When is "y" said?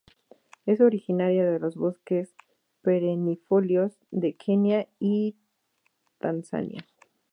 4.99-5.35